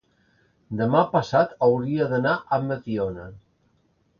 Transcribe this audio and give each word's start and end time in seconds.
demà 0.79 1.03
passat 1.11 1.53
hauria 1.67 2.09
d'anar 2.15 2.35
a 2.37 2.61
Mediona. 2.71 3.29